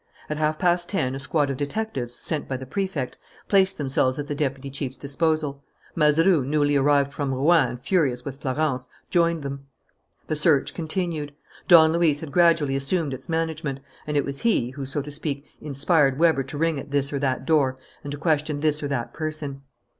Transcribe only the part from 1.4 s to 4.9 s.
of detectives, sent by the Prefect, placed themselves at the deputy